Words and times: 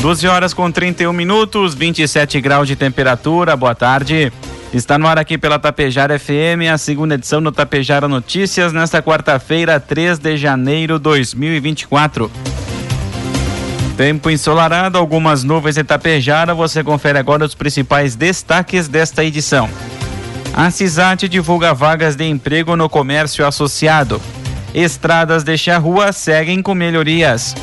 12 0.00 0.28
horas 0.28 0.54
com 0.54 0.70
31 0.70 1.12
minutos, 1.12 1.74
27 1.74 2.40
graus 2.40 2.68
de 2.68 2.76
temperatura. 2.76 3.56
Boa 3.56 3.74
tarde. 3.74 4.32
Está 4.72 4.96
no 4.96 5.08
ar 5.08 5.18
aqui 5.18 5.36
pela 5.36 5.58
Tapejara 5.58 6.18
FM, 6.18 6.70
a 6.72 6.78
segunda 6.78 7.16
edição 7.16 7.42
do 7.42 7.50
Tapejara 7.50 8.06
Notícias, 8.06 8.72
nesta 8.72 9.02
quarta-feira, 9.02 9.80
3 9.80 10.18
de 10.18 10.36
janeiro 10.36 10.98
de 10.98 11.02
2024. 11.04 12.30
Tempo 13.96 14.30
ensolarado, 14.30 14.96
algumas 14.96 15.42
nuvens 15.42 15.76
em 15.76 15.84
Tapejara. 15.84 16.54
Você 16.54 16.84
confere 16.84 17.18
agora 17.18 17.44
os 17.44 17.54
principais 17.54 18.14
destaques 18.14 18.86
desta 18.86 19.24
edição. 19.24 19.68
A 20.54 20.70
CISAT 20.70 21.28
divulga 21.28 21.74
vagas 21.74 22.14
de 22.14 22.24
emprego 22.24 22.76
no 22.76 22.88
comércio 22.88 23.44
associado. 23.44 24.22
Estradas 24.72 25.42
de 25.42 25.58
Charrua 25.58 26.12
seguem 26.12 26.62
com 26.62 26.74
melhorias. 26.74 27.54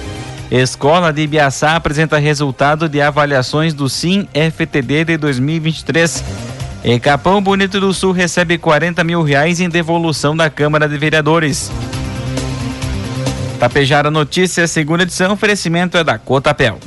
Escola 0.52 1.12
de 1.12 1.24
Ibiaçá 1.24 1.76
apresenta 1.76 2.20
resultado 2.20 2.88
de 2.88 3.02
avaliações 3.02 3.74
do 3.74 3.90
Sim 3.90 4.28
FTD 4.34 5.06
de 5.06 5.18
2023. 5.18 6.24
E 6.84 7.00
Capão 7.00 7.42
Bonito 7.42 7.80
do 7.80 7.92
Sul 7.94 8.12
recebe 8.12 8.60
40 8.60 9.04
mil 9.04 9.24
reais 9.24 9.60
em 9.60 9.68
devolução 9.68 10.38
da 10.38 10.50
Câmara 10.50 10.88
de 10.88 10.98
Vereadores. 10.98 11.72
Tapejara 13.60 14.12
Notícias, 14.12 14.70
segunda 14.70 15.04
edição, 15.04 15.34
oferecimento 15.34 15.98
é 15.98 16.04
da 16.04 16.20
Cotapel. 16.20 16.78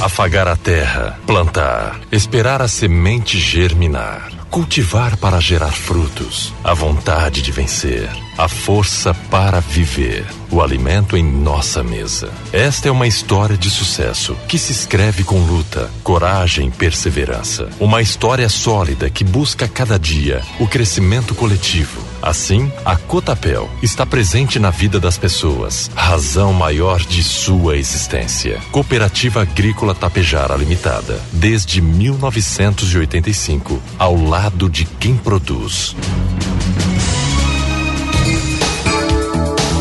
Afagar 0.00 0.48
a 0.48 0.56
terra, 0.56 1.16
plantar, 1.26 2.00
esperar 2.10 2.60
a 2.60 2.66
semente 2.66 3.38
germinar 3.38 4.39
cultivar 4.50 5.16
para 5.16 5.40
gerar 5.40 5.70
frutos, 5.70 6.52
a 6.64 6.74
vontade 6.74 7.40
de 7.40 7.52
vencer, 7.52 8.10
a 8.36 8.48
força 8.48 9.14
para 9.30 9.60
viver, 9.60 10.26
o 10.50 10.60
alimento 10.60 11.16
em 11.16 11.22
nossa 11.22 11.82
mesa. 11.82 12.30
Esta 12.52 12.88
é 12.88 12.90
uma 12.90 13.06
história 13.06 13.56
de 13.56 13.70
sucesso 13.70 14.36
que 14.48 14.58
se 14.58 14.72
escreve 14.72 15.24
com 15.24 15.40
luta, 15.40 15.90
coragem 16.02 16.68
e 16.68 16.70
perseverança. 16.70 17.68
Uma 17.78 18.02
história 18.02 18.48
sólida 18.48 19.08
que 19.08 19.24
busca 19.24 19.68
cada 19.68 19.98
dia 19.98 20.42
o 20.58 20.66
crescimento 20.66 21.34
coletivo 21.34 22.10
Assim, 22.22 22.70
a 22.84 22.96
Cotapel 22.96 23.70
está 23.82 24.04
presente 24.04 24.58
na 24.58 24.68
vida 24.70 25.00
das 25.00 25.16
pessoas, 25.16 25.90
razão 25.94 26.52
maior 26.52 27.00
de 27.00 27.22
sua 27.22 27.78
existência. 27.78 28.60
Cooperativa 28.70 29.40
Agrícola 29.42 29.94
Tapejara 29.94 30.54
Limitada, 30.54 31.18
desde 31.32 31.80
1985, 31.80 33.80
ao 33.98 34.22
lado 34.22 34.68
de 34.68 34.84
quem 34.84 35.16
produz. 35.16 35.96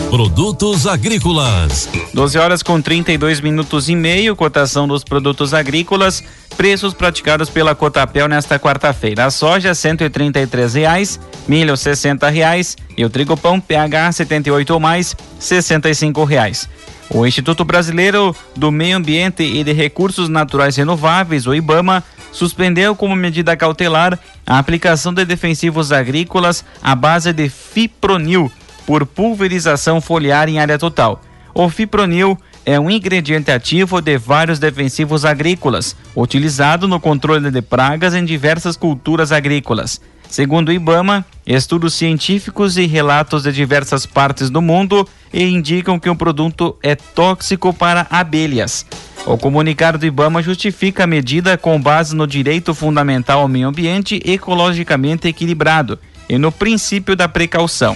Produtos 0.09 0.87
agrícolas. 0.87 1.87
12 2.15 2.39
horas 2.39 2.63
com 2.63 2.81
32 2.81 3.39
minutos 3.41 3.89
e 3.89 3.95
meio, 3.95 4.35
cotação 4.35 4.87
dos 4.87 5.03
produtos 5.03 5.53
agrícolas, 5.53 6.23
preços 6.57 6.95
praticados 6.95 7.47
pela 7.47 7.75
Cotapel 7.75 8.27
nesta 8.27 8.57
quarta-feira. 8.57 9.25
A 9.25 9.29
soja 9.29 9.75
133 9.75 10.73
reais, 10.73 11.19
milho 11.47 11.77
60 11.77 12.27
reais, 12.27 12.75
e 12.97 13.05
o 13.05 13.09
trigo 13.09 13.37
pão 13.37 13.59
PH 13.59 14.13
78 14.13 14.73
ou 14.73 14.79
mais 14.79 15.15
65 15.37 16.23
reais. 16.23 16.67
O 17.11 17.23
Instituto 17.23 17.63
Brasileiro 17.63 18.35
do 18.55 18.71
Meio 18.71 18.97
Ambiente 18.97 19.43
e 19.43 19.63
de 19.63 19.73
Recursos 19.73 20.27
Naturais 20.27 20.75
Renováveis, 20.75 21.45
o 21.45 21.53
IBAMA, 21.53 22.03
suspendeu 22.31 22.95
como 22.95 23.15
medida 23.15 23.55
cautelar 23.55 24.17
a 24.45 24.57
aplicação 24.57 25.13
de 25.13 25.23
defensivos 25.23 25.91
agrícolas 25.91 26.65
à 26.81 26.95
base 26.95 27.31
de 27.31 27.47
fipronil 27.47 28.51
por 28.89 29.05
pulverização 29.05 30.01
foliar 30.01 30.49
em 30.49 30.57
área 30.57 30.79
total. 30.79 31.21
O 31.53 31.69
fipronil 31.69 32.35
é 32.65 32.79
um 32.79 32.89
ingrediente 32.89 33.51
ativo 33.51 34.01
de 34.01 34.17
vários 34.17 34.57
defensivos 34.57 35.25
agrícolas, 35.25 35.95
utilizado 36.15 36.87
no 36.87 36.99
controle 36.99 37.51
de 37.51 37.61
pragas 37.61 38.15
em 38.15 38.25
diversas 38.25 38.75
culturas 38.75 39.31
agrícolas. 39.31 40.01
Segundo 40.27 40.69
o 40.69 40.71
IBAMA, 40.71 41.23
estudos 41.45 41.93
científicos 41.93 42.77
e 42.77 42.87
relatos 42.87 43.43
de 43.43 43.51
diversas 43.51 44.07
partes 44.07 44.49
do 44.49 44.59
mundo 44.59 45.07
indicam 45.31 45.99
que 45.99 46.09
o 46.09 46.15
produto 46.15 46.75
é 46.81 46.95
tóxico 46.95 47.71
para 47.71 48.07
abelhas. 48.09 48.87
O 49.23 49.37
comunicado 49.37 49.99
do 49.99 50.07
IBAMA 50.07 50.41
justifica 50.41 51.03
a 51.03 51.07
medida 51.07 51.59
com 51.59 51.79
base 51.79 52.15
no 52.15 52.25
direito 52.25 52.73
fundamental 52.73 53.41
ao 53.41 53.47
meio 53.47 53.67
ambiente 53.67 54.19
ecologicamente 54.25 55.27
equilibrado 55.27 55.99
e 56.27 56.39
no 56.39 56.51
princípio 56.51 57.15
da 57.15 57.29
precaução. 57.29 57.95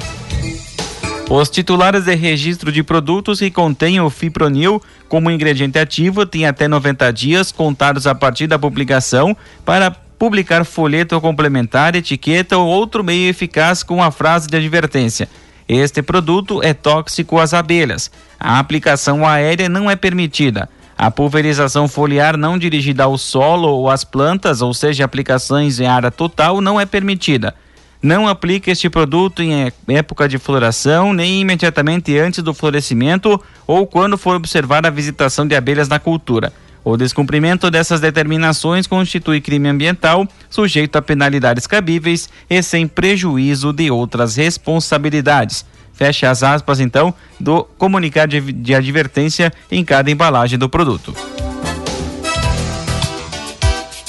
Os 1.29 1.49
titulares 1.49 2.03
de 2.03 2.13
registro 2.15 2.71
de 2.71 2.83
produtos 2.83 3.39
que 3.39 3.49
contêm 3.49 3.99
o 3.99 4.09
fipronil 4.09 4.81
como 5.07 5.31
ingrediente 5.31 5.79
ativo 5.79 6.25
têm 6.25 6.45
até 6.45 6.67
90 6.67 7.11
dias 7.13 7.51
contados 7.51 8.05
a 8.05 8.13
partir 8.13 8.45
da 8.45 8.59
publicação 8.59 9.35
para 9.65 9.89
publicar 9.91 10.63
folheto 10.63 11.19
complementar, 11.19 11.95
etiqueta 11.95 12.57
ou 12.57 12.67
outro 12.67 13.03
meio 13.03 13.29
eficaz 13.29 13.83
com 13.83 14.03
a 14.03 14.11
frase 14.11 14.47
de 14.47 14.57
advertência. 14.57 15.29
Este 15.67 16.01
produto 16.01 16.61
é 16.61 16.73
tóxico 16.73 17.39
às 17.39 17.53
abelhas. 17.53 18.11
A 18.39 18.59
aplicação 18.59 19.25
aérea 19.25 19.69
não 19.69 19.89
é 19.89 19.95
permitida. 19.95 20.69
A 20.97 21.09
pulverização 21.09 21.87
foliar 21.87 22.37
não 22.37 22.57
dirigida 22.57 23.05
ao 23.05 23.17
solo 23.17 23.67
ou 23.67 23.89
às 23.89 24.03
plantas, 24.03 24.61
ou 24.61 24.73
seja, 24.73 25.05
aplicações 25.05 25.79
em 25.79 25.87
área 25.87 26.11
total, 26.11 26.61
não 26.61 26.79
é 26.79 26.85
permitida. 26.85 27.55
Não 28.03 28.27
aplique 28.27 28.69
este 28.69 28.89
produto 28.89 29.41
em 29.41 29.71
época 29.87 30.27
de 30.27 30.37
floração, 30.37 31.13
nem 31.13 31.39
imediatamente 31.39 32.17
antes 32.17 32.43
do 32.43 32.53
florescimento 32.53 33.41
ou 33.65 33.87
quando 33.87 34.17
for 34.17 34.35
observar 34.35 34.85
a 34.85 34.89
visitação 34.89 35.47
de 35.47 35.55
abelhas 35.55 35.87
na 35.87 35.97
cultura. 35.99 36.51
O 36.83 36.97
descumprimento 36.97 37.71
dessas 37.71 38.01
determinações 38.01 38.87
constitui 38.87 39.39
crime 39.39 39.69
ambiental, 39.69 40.27
sujeito 40.49 40.97
a 40.97 41.01
penalidades 41.01 41.65
cabíveis 41.65 42.29
e 42.49 42.61
sem 42.61 42.89
prejuízo 42.89 43.71
de 43.71 43.89
outras 43.89 44.35
responsabilidades. 44.35 45.65
Fecha 45.93 46.29
as 46.29 46.43
aspas, 46.43 46.81
então, 46.81 47.13
do 47.39 47.63
comunicado 47.77 48.37
de 48.37 48.75
advertência 48.75 49.53
em 49.71 49.85
cada 49.85 50.11
embalagem 50.11 50.59
do 50.59 50.67
produto. 50.67 51.15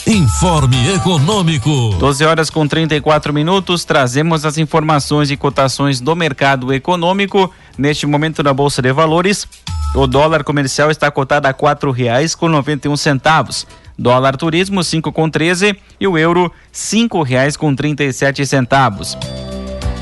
Informe 0.06 0.76
Econômico. 0.94 1.94
12 1.98 2.24
horas 2.26 2.50
com 2.50 2.68
34 2.68 3.32
minutos. 3.32 3.86
Trazemos 3.86 4.44
as 4.44 4.58
informações 4.58 5.30
e 5.30 5.36
cotações 5.36 5.98
do 5.98 6.14
mercado 6.14 6.74
econômico. 6.74 7.50
Neste 7.78 8.06
momento 8.06 8.42
na 8.42 8.52
Bolsa 8.52 8.82
de 8.82 8.92
Valores, 8.92 9.48
o 9.94 10.06
dólar 10.06 10.44
comercial 10.44 10.90
está 10.90 11.10
cotado 11.10 11.48
a 11.48 11.54
quatro 11.54 11.90
reais 11.90 12.34
com 12.34 12.50
noventa 12.50 12.86
e 12.86 12.90
um 12.90 12.98
centavos. 12.98 13.66
Dólar 13.98 14.36
turismo 14.36 14.84
cinco 14.84 15.10
com 15.10 15.30
treze 15.30 15.74
e 15.98 16.06
o 16.06 16.18
euro 16.18 16.52
cinco 16.70 17.22
reais 17.22 17.56
com 17.56 17.74
trinta 17.74 18.04
e 18.04 18.12
sete 18.12 18.44
centavos. 18.44 19.16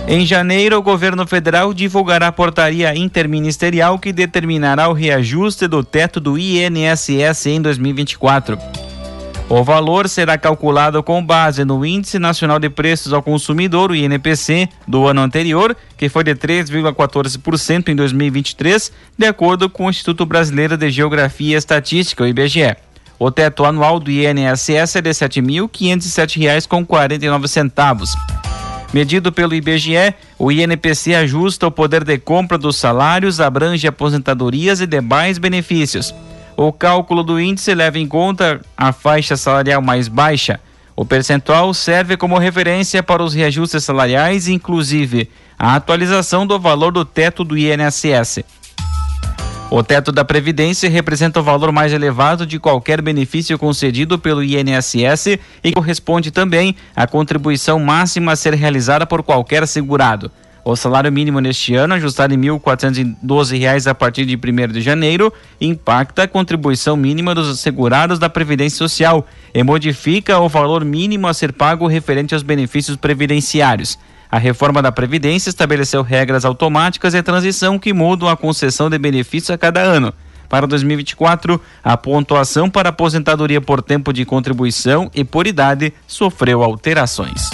Em 0.09 0.27
janeiro, 0.27 0.79
o 0.79 0.83
governo 0.83 1.25
federal 1.29 1.73
divulgará 1.73 2.27
a 2.27 2.33
portaria 2.33 2.93
interministerial 2.97 4.01
que 4.01 4.13
determinará 4.13 4.89
o 4.89 4.93
reajuste 4.93 5.69
do 5.69 5.85
teto 5.85 6.19
do 6.19 6.37
INSS 6.37 7.47
em 7.47 7.63
2024. 7.63 8.59
O 9.55 9.63
valor 9.63 10.09
será 10.09 10.39
calculado 10.39 11.03
com 11.03 11.23
base 11.23 11.63
no 11.63 11.85
Índice 11.85 12.19
Nacional 12.19 12.59
de 12.59 12.71
Preços 12.71 13.13
ao 13.13 13.23
Consumidor, 13.23 13.91
o 13.91 13.95
INPC, 13.95 14.67
do 14.89 15.07
ano 15.07 15.21
anterior, 15.21 15.77
que 15.95 16.09
foi 16.09 16.25
de 16.25 16.35
3,14% 16.35 17.91
em 17.91 17.95
2023, 17.95 18.91
de 19.19 19.27
acordo 19.27 19.69
com 19.69 19.85
o 19.85 19.91
Instituto 19.91 20.25
Brasileiro 20.25 20.79
de 20.79 20.91
Geografia 20.91 21.55
e 21.55 21.59
Estatística, 21.59 22.25
o 22.25 22.27
IBGE. 22.27 22.75
O 23.19 23.31
teto 23.31 23.67
anual 23.67 24.01
do 24.01 24.11
INSS 24.11 24.97
é 24.97 25.03
de 25.03 25.11
R$ 25.11 25.17
7.507,49. 25.17 28.09
Medido 28.91 29.31
pelo 29.31 29.55
IBGE, 29.55 30.15
o 30.39 30.51
INPC 30.51 31.15
ajusta 31.15 31.67
o 31.67 31.71
poder 31.71 32.05
de 32.05 32.17
compra 32.17 32.57
dos 32.57 32.77
salários, 32.77 33.39
abrange 33.39 33.87
aposentadorias 33.87 34.81
e 34.81 34.87
demais 34.87 35.37
benefícios. 35.37 36.15
O 36.57 36.73
cálculo 36.73 37.23
do 37.23 37.41
índice 37.41 37.75
leva 37.75 37.99
em 37.99 38.07
conta 38.07 38.61
a 38.77 38.93
faixa 38.93 39.37
salarial 39.37 39.81
mais 39.81 40.09
baixa. 40.09 40.61
O 40.95 41.05
percentual 41.05 41.73
serve 41.73 42.17
como 42.17 42.39
referência 42.39 43.03
para 43.03 43.23
os 43.23 43.33
reajustes 43.33 43.83
salariais, 43.83 44.49
inclusive 44.49 45.31
a 45.59 45.75
atualização 45.75 46.47
do 46.47 46.59
valor 46.61 46.93
do 46.93 47.05
teto 47.05 47.43
do 47.43 47.57
INSS. 47.57 48.45
O 49.71 49.83
teto 49.83 50.13
da 50.13 50.23
Previdência 50.23 50.91
representa 50.91 51.41
o 51.41 51.43
valor 51.43 51.73
mais 51.73 51.95
elevado 51.95 52.45
de 52.45 52.59
qualquer 52.59 53.01
benefício 53.01 53.59
concedido 53.59 54.19
pelo 54.19 54.45
INSS 54.45 55.39
e 55.65 55.73
corresponde 55.73 56.31
também 56.31 56.77
à 56.95 57.07
contribuição 57.07 57.79
máxima 57.79 58.33
a 58.33 58.37
ser 58.37 58.53
realizada 58.53 59.07
por 59.07 59.23
qualquer 59.23 59.67
segurado. 59.67 60.31
O 60.65 60.77
salário 60.77 61.11
mínimo 61.11 61.41
neste 61.41 61.75
ano, 61.75 61.95
ajustado 61.95 62.33
em 62.33 62.41
R$ 62.41 62.51
1.412 62.51 63.91
a 63.91 63.95
partir 63.95 64.25
de 64.25 64.37
1 64.37 64.73
de 64.73 64.81
janeiro, 64.81 65.33
impacta 65.61 66.23
a 66.23 66.29
contribuição 66.29 66.97
mínima 66.97 67.35
dos 67.35 67.59
segurados 67.59 68.19
da 68.19 68.31
Previdência 68.31 68.79
Social 68.79 69.27
e 69.53 69.61
modifica 69.65 70.39
o 70.39 70.49
valor 70.49 70.85
mínimo 70.85 71.27
a 71.27 71.35
ser 71.35 71.53
pago 71.53 71.89
referente 71.89 72.33
aos 72.33 72.45
benefícios 72.45 72.97
previdenciários. 72.97 73.99
A 74.31 74.39
reforma 74.39 74.81
da 74.81 74.93
Previdência 74.93 75.51
estabeleceu 75.51 76.01
regras 76.01 76.45
automáticas 76.45 77.13
de 77.13 77.23
transição 77.23 77.77
que 77.77 77.93
mudam 77.93 78.29
a 78.29 78.37
concessão 78.37 78.89
de 78.89 78.99
benefícios 78.99 79.51
a 79.51 79.59
cada 79.59 79.81
ano. 79.81 80.15
Para 80.49 80.67
2024, 80.67 81.61
a 81.83 81.97
pontuação 81.97 82.71
para 82.71 82.91
aposentadoria 82.91 83.61
por 83.61 83.83
tempo 83.83 84.13
de 84.13 84.25
contribuição 84.25 85.11
e 85.13 85.25
por 85.25 85.47
idade 85.47 85.93
sofreu 86.07 86.63
alterações. 86.63 87.51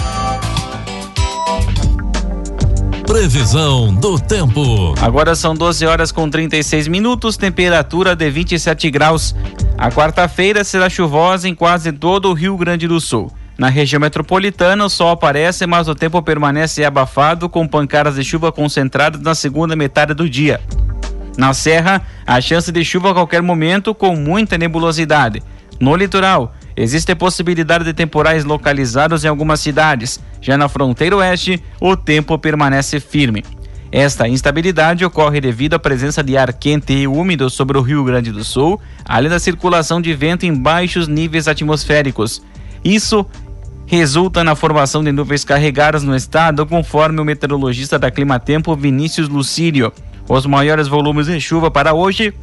Previsão 3.09 3.95
do 3.95 4.19
tempo. 4.19 4.95
Agora 5.01 5.35
são 5.35 5.55
12 5.55 5.87
horas 5.87 6.13
com 6.13 6.29
36 6.29 6.89
minutos, 6.89 7.39
temperatura 7.39 8.15
de 8.15 8.29
27 8.29 8.91
graus. 8.91 9.35
A 9.79 9.91
quarta-feira 9.91 10.63
será 10.63 10.91
chuvosa 10.91 11.49
em 11.49 11.55
quase 11.55 11.91
todo 11.91 12.29
o 12.29 12.35
Rio 12.35 12.55
Grande 12.59 12.87
do 12.87 13.01
Sul. 13.01 13.33
Na 13.57 13.71
região 13.71 13.99
metropolitana, 13.99 14.85
o 14.85 14.91
sol 14.91 15.09
aparece, 15.09 15.67
mas 15.67 15.89
o 15.89 15.95
tempo 15.95 16.21
permanece 16.23 16.85
abafado, 16.85 17.49
com 17.49 17.67
pancadas 17.67 18.17
de 18.17 18.23
chuva 18.23 18.53
concentradas 18.53 19.23
na 19.23 19.35
segunda 19.35 19.75
metade 19.75 20.13
do 20.13 20.29
dia. 20.29 20.61
Na 21.39 21.55
Serra, 21.55 22.03
a 22.27 22.39
chance 22.43 22.71
de 22.71 22.85
chuva 22.85 23.13
a 23.13 23.15
qualquer 23.15 23.41
momento, 23.41 23.95
com 23.95 24.15
muita 24.15 24.59
nebulosidade. 24.59 25.43
No 25.81 25.97
litoral, 25.97 26.55
existe 26.79 27.15
possibilidade 27.15 27.85
de 27.85 27.93
temporais 27.93 28.45
localizados 28.45 29.25
em 29.25 29.29
algumas 29.29 29.61
cidades. 29.61 30.21
Já 30.41 30.57
na 30.57 30.69
fronteira 30.69 31.17
oeste, 31.17 31.63
o 31.81 31.97
tempo 31.97 32.39
permanece 32.39 33.01
firme. 33.01 33.45
Esta 33.91 34.29
instabilidade 34.29 35.05
ocorre 35.05 35.41
devido 35.41 35.75
à 35.75 35.79
presença 35.79 36.23
de 36.23 36.37
ar 36.37 36.53
quente 36.53 36.93
e 36.93 37.07
úmido 37.07 37.49
sobre 37.51 37.79
o 37.79 37.83
Rio 37.83 38.05
Grande 38.05 38.31
do 38.31 38.45
Sul, 38.45 38.79
além 39.05 39.31
da 39.31 39.39
circulação 39.39 40.01
de 40.01 40.15
vento 40.15 40.45
em 40.47 40.55
baixos 40.55 41.09
níveis 41.09 41.49
atmosféricos. 41.49 42.43
Isso 42.85 43.27
resulta 43.87 44.45
na 44.45 44.55
formação 44.55 45.03
de 45.03 45.11
nuvens 45.11 45.45
carregadas 45.45 46.03
no 46.03 46.15
estado, 46.15 46.67
conforme 46.67 47.21
o 47.21 47.25
meteorologista 47.25 47.99
da 47.99 48.11
Climatempo 48.11 48.77
Vinícius 48.77 49.29
Lucírio. 49.29 49.91
Os 50.29 50.45
maiores 50.45 50.87
volumes 50.87 51.27
de 51.27 51.41
chuva 51.41 51.71
para 51.71 51.95
hoje 51.95 52.35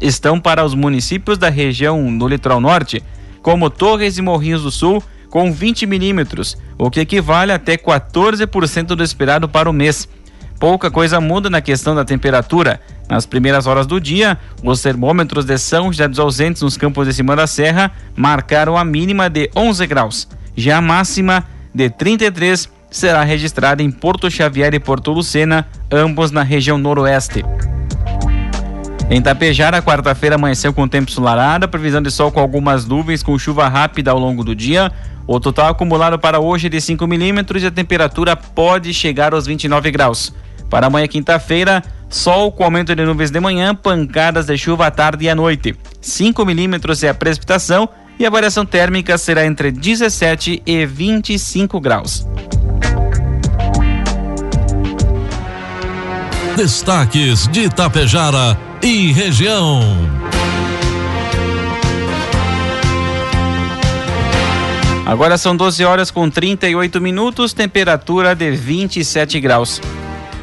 estão 0.00 0.40
para 0.40 0.64
os 0.64 0.74
municípios 0.74 1.36
da 1.36 1.50
região 1.50 2.16
do 2.16 2.26
litoral 2.26 2.60
norte, 2.60 3.02
como 3.48 3.70
Torres 3.70 4.18
e 4.18 4.20
Morrinhos 4.20 4.62
do 4.62 4.70
Sul, 4.70 5.02
com 5.30 5.50
20 5.50 5.86
milímetros, 5.86 6.54
o 6.76 6.90
que 6.90 7.00
equivale 7.00 7.50
até 7.50 7.78
14% 7.78 8.88
do 8.88 9.02
esperado 9.02 9.48
para 9.48 9.70
o 9.70 9.72
mês. 9.72 10.06
Pouca 10.60 10.90
coisa 10.90 11.18
muda 11.18 11.48
na 11.48 11.62
questão 11.62 11.94
da 11.94 12.04
temperatura. 12.04 12.78
Nas 13.08 13.24
primeiras 13.24 13.66
horas 13.66 13.86
do 13.86 13.98
dia, 13.98 14.36
os 14.62 14.82
termômetros 14.82 15.46
de 15.46 15.56
São 15.56 15.90
José 15.90 16.06
dos 16.06 16.18
Ausentes 16.18 16.60
nos 16.60 16.76
campos 16.76 17.08
de 17.08 17.14
cima 17.14 17.34
da 17.34 17.46
serra 17.46 17.90
marcaram 18.14 18.76
a 18.76 18.84
mínima 18.84 19.30
de 19.30 19.50
11 19.56 19.86
graus. 19.86 20.28
Já 20.54 20.76
a 20.76 20.82
máxima 20.82 21.42
de 21.74 21.88
33 21.88 22.68
será 22.90 23.24
registrada 23.24 23.82
em 23.82 23.90
Porto 23.90 24.30
Xavier 24.30 24.74
e 24.74 24.78
Porto 24.78 25.10
Lucena, 25.10 25.66
ambos 25.90 26.30
na 26.30 26.42
região 26.42 26.76
noroeste. 26.76 27.42
Em 29.10 29.22
Tapejara, 29.22 29.80
quarta-feira 29.80 30.36
amanheceu 30.36 30.70
com 30.70 30.86
tempo 30.86 31.10
ensolarado, 31.10 31.66
previsão 31.66 32.02
de 32.02 32.10
sol 32.10 32.30
com 32.30 32.40
algumas 32.40 32.84
nuvens 32.84 33.22
com 33.22 33.38
chuva 33.38 33.66
rápida 33.66 34.10
ao 34.10 34.18
longo 34.18 34.44
do 34.44 34.54
dia. 34.54 34.92
O 35.26 35.40
total 35.40 35.68
acumulado 35.70 36.18
para 36.18 36.38
hoje 36.38 36.66
é 36.66 36.70
de 36.70 36.78
5 36.78 37.06
milímetros 37.06 37.62
e 37.62 37.66
a 37.66 37.70
temperatura 37.70 38.36
pode 38.36 38.92
chegar 38.92 39.32
aos 39.32 39.46
29 39.46 39.90
graus. 39.90 40.34
Para 40.68 40.88
amanhã, 40.88 41.08
quinta-feira, 41.08 41.82
sol 42.10 42.52
com 42.52 42.64
aumento 42.64 42.94
de 42.94 43.02
nuvens 43.02 43.30
de 43.30 43.40
manhã, 43.40 43.74
pancadas 43.74 44.44
de 44.44 44.58
chuva 44.58 44.88
à 44.88 44.90
tarde 44.90 45.24
e 45.24 45.30
à 45.30 45.34
noite. 45.34 45.74
5 46.02 46.44
milímetros 46.44 47.02
é 47.02 47.08
a 47.08 47.14
precipitação 47.14 47.88
e 48.18 48.26
a 48.26 48.30
variação 48.30 48.66
térmica 48.66 49.16
será 49.16 49.46
entre 49.46 49.70
17 49.70 50.62
e 50.66 50.84
25 50.84 51.80
graus. 51.80 52.26
Destaques 56.56 57.48
de 57.48 57.62
Itapejara 57.62 58.67
e 58.82 59.12
região. 59.12 59.80
Agora 65.04 65.38
são 65.38 65.56
12 65.56 65.84
horas 65.84 66.10
com 66.10 66.28
38 66.28 67.00
minutos, 67.00 67.52
temperatura 67.52 68.34
de 68.34 68.50
27 68.50 69.40
graus. 69.40 69.80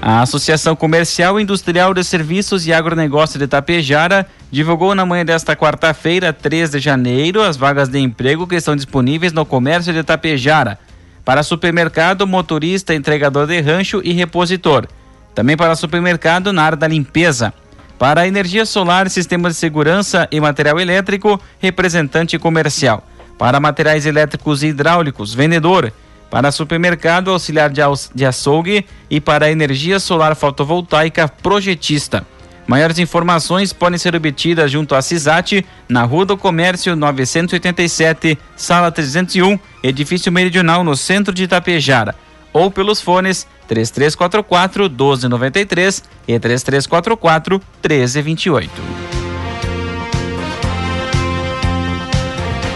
A 0.02 0.22
Associação 0.22 0.76
Comercial, 0.76 1.40
Industrial 1.40 1.94
de 1.94 2.04
Serviços 2.04 2.66
e 2.68 2.74
Agronegócio 2.74 3.40
de 3.40 3.48
Tapejara 3.48 4.28
divulgou 4.52 4.94
na 4.94 5.06
manhã 5.06 5.26
desta 5.26 5.56
quarta-feira, 5.56 6.34
3 6.34 6.72
de 6.72 6.80
janeiro, 6.80 7.42
as 7.42 7.58
vagas 7.58 7.90
de 7.90 8.00
emprego 8.00 8.48
que 8.48 8.56
estão 8.56 8.76
disponíveis 8.76 9.34
no 9.34 9.46
comércio 9.46 9.94
de 9.94 10.04
Tapejara. 10.04 10.80
Para 11.24 11.42
supermercado, 11.42 12.28
motorista, 12.28 12.94
entregador 12.94 13.48
de 13.48 13.60
rancho 13.62 14.02
e 14.04 14.14
repositor. 14.14 14.88
Também 15.34 15.58
para 15.58 15.76
supermercado 15.76 16.54
na 16.54 16.64
área 16.64 16.78
da 16.78 16.88
limpeza. 16.88 17.54
Para 17.98 18.28
energia 18.28 18.66
solar, 18.66 19.10
sistemas 19.10 19.54
de 19.54 19.60
segurança 19.60 20.28
e 20.32 20.40
material 20.40 20.80
elétrico, 20.80 21.40
representante 21.60 22.38
comercial. 22.38 23.04
Para 23.38 23.60
materiais 23.60 24.06
elétricos 24.06 24.64
e 24.64 24.68
hidráulicos, 24.68 25.34
vendedor 25.34 25.92
para 26.30 26.52
supermercado, 26.52 27.32
auxiliar 27.32 27.72
de 27.72 28.26
açougue 28.26 28.86
e 29.10 29.22
para 29.22 29.50
energia 29.50 30.00
solar 30.00 30.36
fotovoltaica, 30.36 31.30
projetista. 31.30 32.26
Maiores 32.68 32.98
informações 32.98 33.72
podem 33.72 33.98
ser 33.98 34.16
obtidas 34.16 34.72
junto 34.72 34.96
à 34.96 35.02
CISAT, 35.02 35.64
na 35.88 36.04
Rua 36.04 36.26
do 36.26 36.36
Comércio 36.36 36.96
987, 36.96 38.38
Sala 38.56 38.92
301, 38.92 39.58
Edifício 39.84 40.32
Meridional, 40.32 40.84
no 40.84 40.96
centro 40.98 41.34
de 41.34 41.44
Itapejara, 41.44 42.16
ou 42.56 42.72
pelos 42.72 43.02
fones 43.02 43.46
3344 43.68 44.84
1293 44.84 46.04
e 46.26 46.40
3344 46.40 47.62
1328. 47.84 48.72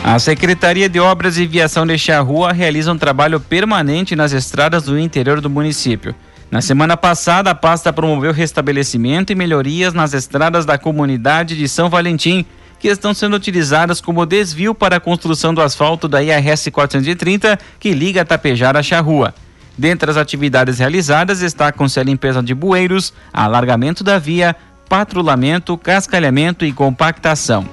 A 0.03 0.19
Secretaria 0.19 0.89
de 0.89 0.99
Obras 0.99 1.37
e 1.37 1.47
Viação 1.47 1.87
de 1.87 1.97
Charrua 1.97 2.51
realiza 2.51 2.91
um 2.91 2.97
trabalho 2.97 3.39
permanente 3.39 4.17
nas 4.17 4.33
estradas 4.33 4.83
do 4.83 4.99
interior 4.99 5.39
do 5.39 5.49
município. 5.49 6.13
Na 6.51 6.61
semana 6.61 6.97
passada, 6.97 7.51
a 7.51 7.55
pasta 7.55 7.93
promoveu 7.93 8.33
restabelecimento 8.33 9.31
e 9.31 9.35
melhorias 9.35 9.93
nas 9.93 10.13
estradas 10.13 10.65
da 10.65 10.77
comunidade 10.77 11.55
de 11.55 11.69
São 11.69 11.89
Valentim, 11.89 12.45
que 12.79 12.89
estão 12.89 13.13
sendo 13.13 13.37
utilizadas 13.37 14.01
como 14.01 14.25
desvio 14.25 14.75
para 14.75 14.97
a 14.97 14.99
construção 14.99 15.53
do 15.53 15.61
asfalto 15.61 16.07
da 16.07 16.21
IRS 16.21 16.69
430, 16.69 17.57
que 17.79 17.93
liga 17.93 18.25
Tapejara 18.25 18.79
a 18.79 18.83
Charrua. 18.83 19.33
Dentre 19.79 20.11
as 20.11 20.17
atividades 20.17 20.77
realizadas, 20.77 21.39
destacam-se 21.39 21.97
a 21.97 22.03
limpeza 22.03 22.43
de 22.43 22.53
bueiros, 22.53 23.13
alargamento 23.31 24.03
da 24.03 24.19
via, 24.19 24.53
patrulhamento, 24.89 25.77
cascalhamento 25.77 26.65
e 26.65 26.73
compactação. 26.73 27.65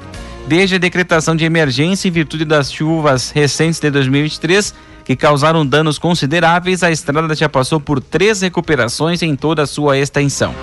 Desde 0.46 0.76
a 0.76 0.78
decretação 0.78 1.34
de 1.34 1.44
emergência 1.44 2.06
em 2.06 2.12
virtude 2.12 2.44
das 2.44 2.72
chuvas 2.72 3.32
recentes 3.32 3.80
de 3.80 3.90
2023, 3.90 4.72
que 5.04 5.16
causaram 5.16 5.66
danos 5.66 5.98
consideráveis, 5.98 6.84
a 6.84 6.92
estrada 6.92 7.34
já 7.34 7.48
passou 7.48 7.80
por 7.80 8.00
três 8.00 8.40
recuperações 8.40 9.20
em 9.20 9.34
toda 9.34 9.62
a 9.62 9.66
sua 9.66 9.98
extensão. 9.98 10.54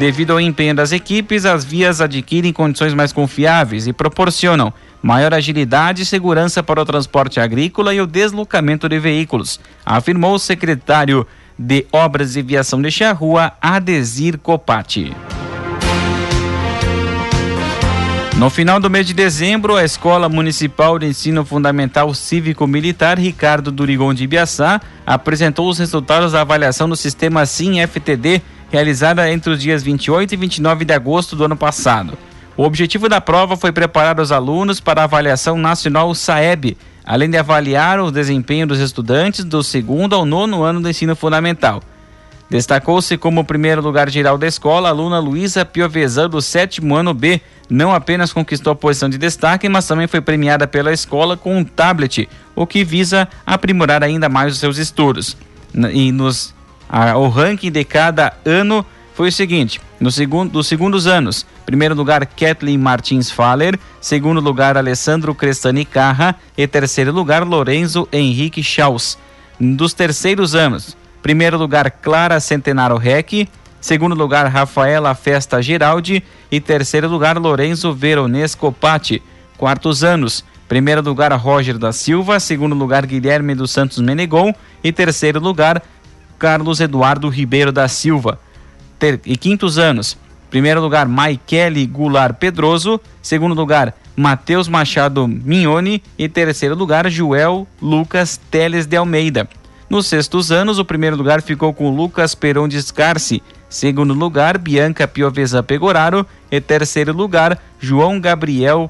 Devido 0.00 0.32
ao 0.32 0.40
empenho 0.40 0.74
das 0.74 0.90
equipes, 0.90 1.46
as 1.46 1.64
vias 1.64 2.00
adquirem 2.00 2.52
condições 2.52 2.92
mais 2.92 3.12
confiáveis 3.12 3.86
e 3.86 3.92
proporcionam 3.92 4.74
maior 5.02 5.34
agilidade 5.34 6.02
e 6.02 6.06
segurança 6.06 6.62
para 6.62 6.80
o 6.80 6.84
transporte 6.84 7.40
agrícola 7.40 7.92
e 7.92 8.00
o 8.00 8.06
deslocamento 8.06 8.88
de 8.88 8.98
veículos, 8.98 9.58
afirmou 9.84 10.34
o 10.34 10.38
secretário 10.38 11.26
de 11.58 11.86
Obras 11.92 12.36
e 12.36 12.42
Viação 12.42 12.80
de 12.80 12.90
Charrua, 12.90 13.52
Adesir 13.60 14.38
Copati. 14.38 15.14
No 18.36 18.48
final 18.50 18.80
do 18.80 18.90
mês 18.90 19.06
de 19.06 19.14
dezembro, 19.14 19.76
a 19.76 19.84
Escola 19.84 20.28
Municipal 20.28 20.98
de 20.98 21.06
Ensino 21.06 21.44
Fundamental 21.44 22.12
Cívico-Militar 22.12 23.18
Ricardo 23.18 23.70
Durigon 23.70 24.12
de 24.14 24.24
Ibiaçá 24.24 24.80
apresentou 25.06 25.68
os 25.68 25.78
resultados 25.78 26.32
da 26.32 26.40
avaliação 26.40 26.88
do 26.88 26.96
sistema 26.96 27.44
SIM-FTD 27.44 28.42
realizada 28.70 29.30
entre 29.30 29.52
os 29.52 29.60
dias 29.60 29.82
28 29.82 30.32
e 30.32 30.36
29 30.36 30.84
de 30.84 30.94
agosto 30.94 31.36
do 31.36 31.44
ano 31.44 31.56
passado. 31.56 32.16
O 32.56 32.64
objetivo 32.64 33.08
da 33.08 33.20
prova 33.20 33.56
foi 33.56 33.72
preparar 33.72 34.20
os 34.20 34.30
alunos 34.30 34.78
para 34.80 35.00
a 35.00 35.04
avaliação 35.04 35.56
nacional 35.56 36.14
SAEB, 36.14 36.76
além 37.04 37.30
de 37.30 37.38
avaliar 37.38 37.98
o 37.98 38.10
desempenho 38.10 38.66
dos 38.66 38.78
estudantes 38.78 39.44
do 39.44 39.62
segundo 39.62 40.14
ao 40.14 40.26
nono 40.26 40.62
ano 40.62 40.80
do 40.80 40.88
ensino 40.88 41.16
fundamental. 41.16 41.82
Destacou-se 42.50 43.16
como 43.16 43.44
primeiro 43.44 43.80
lugar 43.80 44.10
geral 44.10 44.36
da 44.36 44.46
escola 44.46 44.88
a 44.88 44.90
aluna 44.90 45.18
Luísa 45.18 45.64
Piovesan, 45.64 46.28
do 46.28 46.42
sétimo 46.42 46.94
ano 46.94 47.14
B. 47.14 47.40
Não 47.70 47.94
apenas 47.94 48.30
conquistou 48.30 48.74
a 48.74 48.76
posição 48.76 49.08
de 49.08 49.16
destaque, 49.16 49.70
mas 49.70 49.86
também 49.86 50.06
foi 50.06 50.20
premiada 50.20 50.66
pela 50.66 50.92
escola 50.92 51.34
com 51.34 51.56
um 51.56 51.64
tablet, 51.64 52.28
o 52.54 52.66
que 52.66 52.84
visa 52.84 53.26
aprimorar 53.46 54.04
ainda 54.04 54.28
mais 54.28 54.52
os 54.52 54.58
seus 54.58 54.76
estudos. 54.76 55.34
E 55.94 56.12
nos, 56.12 56.54
a, 56.86 57.16
o 57.16 57.30
ranking 57.30 57.70
de 57.72 57.82
cada 57.84 58.34
ano 58.44 58.84
foi 59.14 59.28
o 59.28 59.32
seguinte: 59.32 59.80
no 60.00 60.10
segundo, 60.10 60.52
dos 60.52 60.66
segundos 60.66 61.06
anos, 61.06 61.46
primeiro 61.66 61.94
lugar 61.94 62.26
Kathleen 62.26 62.78
Martins 62.78 63.30
Faller, 63.30 63.78
segundo 64.00 64.40
lugar 64.40 64.76
Alessandro 64.76 65.34
Crestani 65.34 65.84
Carra 65.84 66.36
e 66.56 66.66
terceiro 66.66 67.12
lugar 67.12 67.46
Lorenzo 67.46 68.08
Henrique 68.12 68.62
Schaus. 68.62 69.18
Dos 69.60 69.92
terceiros 69.92 70.54
anos, 70.54 70.96
Primeiro 71.22 71.56
lugar, 71.56 71.88
Clara 71.88 72.40
Centenaro 72.40 72.96
Rec. 72.96 73.48
Segundo 73.80 74.14
lugar, 74.14 74.46
Rafaela 74.48 75.14
Festa 75.14 75.62
Giraldi. 75.62 76.22
E 76.50 76.60
terceiro 76.60 77.08
lugar, 77.08 77.38
Lorenzo 77.38 77.94
Veronesco 77.94 78.72
Patti. 78.72 79.22
Quartos 79.56 80.02
anos. 80.02 80.44
Primeiro 80.68 81.00
lugar, 81.00 81.32
Roger 81.32 81.78
da 81.78 81.92
Silva. 81.92 82.40
Segundo 82.40 82.74
lugar, 82.74 83.06
Guilherme 83.06 83.54
dos 83.54 83.70
Santos 83.70 83.98
Menegon. 83.98 84.52
E 84.82 84.90
terceiro 84.90 85.38
lugar, 85.38 85.80
Carlos 86.40 86.80
Eduardo 86.80 87.28
Ribeiro 87.28 87.70
da 87.70 87.86
Silva. 87.86 88.40
Ter... 89.02 89.20
E 89.26 89.36
quintos 89.36 89.78
anos. 89.78 90.16
Primeiro 90.48 90.80
lugar, 90.80 91.08
Maikele 91.08 91.84
Goulart 91.88 92.36
Pedroso. 92.36 93.00
Segundo 93.20 93.52
lugar, 93.52 93.96
Matheus 94.14 94.68
Machado 94.68 95.26
Mignoni. 95.26 96.00
E 96.16 96.28
terceiro 96.28 96.76
lugar, 96.76 97.10
Joel 97.10 97.66
Lucas 97.80 98.40
Teles 98.48 98.86
de 98.86 98.96
Almeida. 98.96 99.48
Nos 99.90 100.06
sextos 100.06 100.52
anos, 100.52 100.78
o 100.78 100.84
primeiro 100.84 101.16
lugar 101.16 101.42
ficou 101.42 101.74
com 101.74 101.90
Lucas 101.90 102.36
Peron 102.36 102.68
de 102.68 102.80
Scarce. 102.80 103.42
Segundo 103.68 104.14
lugar, 104.14 104.56
Bianca 104.56 105.08
Piovesa 105.08 105.64
Pegoraro. 105.64 106.24
E 106.48 106.60
terceiro 106.60 107.12
lugar, 107.12 107.60
João 107.80 108.20
Gabriel 108.20 108.88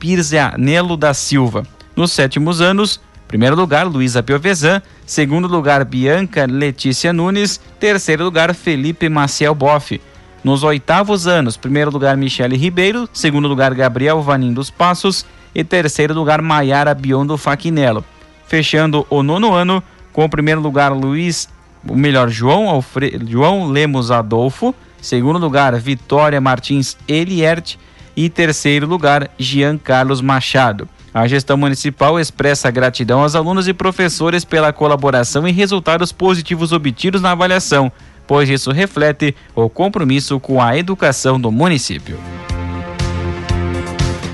Pirzanello 0.00 0.96
da 0.96 1.14
Silva. 1.14 1.62
Nos 1.94 2.10
sétimos 2.10 2.60
anos, 2.60 3.00
primeiro 3.32 3.56
lugar, 3.56 3.86
Luísa 3.86 4.22
Piovesan. 4.22 4.82
Segundo 5.06 5.48
lugar, 5.48 5.86
Bianca 5.86 6.44
Letícia 6.44 7.14
Nunes. 7.14 7.58
Terceiro 7.80 8.24
lugar, 8.24 8.54
Felipe 8.54 9.08
Maciel 9.08 9.54
Boff. 9.54 9.98
Nos 10.44 10.62
oitavos 10.62 11.26
anos, 11.26 11.56
primeiro 11.56 11.90
lugar, 11.90 12.14
Michele 12.14 12.58
Ribeiro. 12.58 13.08
Segundo 13.10 13.48
lugar, 13.48 13.72
Gabriel 13.72 14.20
Vanim 14.20 14.52
dos 14.52 14.68
Passos. 14.68 15.24
E 15.54 15.64
terceiro 15.64 16.12
lugar, 16.12 16.42
Maiara 16.42 16.92
Biondo 16.92 17.38
Faquinello. 17.38 18.04
Fechando 18.46 19.06
o 19.08 19.22
nono 19.22 19.54
ano, 19.54 19.82
com 20.12 20.26
o 20.26 20.28
primeiro 20.28 20.60
lugar, 20.60 20.92
Luiz, 20.92 21.48
o 21.88 21.96
melhor, 21.96 22.28
João, 22.28 22.68
Alfre, 22.68 23.18
João 23.26 23.66
Lemos 23.66 24.10
Adolfo. 24.10 24.74
Segundo 25.00 25.38
lugar, 25.38 25.74
Vitória 25.80 26.38
Martins 26.38 26.98
Eliert. 27.08 27.76
E 28.14 28.28
terceiro 28.28 28.86
lugar, 28.86 29.30
Jean 29.38 29.78
Carlos 29.78 30.20
Machado. 30.20 30.86
A 31.14 31.26
gestão 31.28 31.58
municipal 31.58 32.18
expressa 32.18 32.70
gratidão 32.70 33.20
aos 33.20 33.34
alunos 33.34 33.68
e 33.68 33.74
professores 33.74 34.46
pela 34.46 34.72
colaboração 34.72 35.46
e 35.46 35.52
resultados 35.52 36.10
positivos 36.10 36.72
obtidos 36.72 37.20
na 37.20 37.32
avaliação, 37.32 37.92
pois 38.26 38.48
isso 38.48 38.70
reflete 38.72 39.36
o 39.54 39.68
compromisso 39.68 40.40
com 40.40 40.62
a 40.62 40.76
educação 40.76 41.38
do 41.38 41.52
município. 41.52 42.18